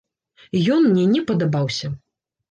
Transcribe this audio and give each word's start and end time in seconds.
Ён 0.75 0.81
мне 0.87 1.03
не 1.15 1.21
падабаўся. 1.31 1.91